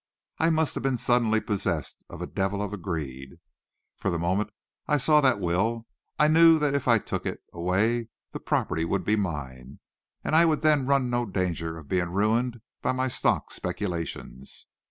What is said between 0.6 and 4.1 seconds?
have been suddenly possessed of a devil of greed, for